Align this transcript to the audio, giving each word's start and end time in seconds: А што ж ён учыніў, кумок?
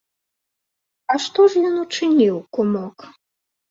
А 1.13 1.19
што 1.27 1.41
ж 1.53 1.65
ён 1.71 1.79
учыніў, 1.85 2.43
кумок? 2.57 2.97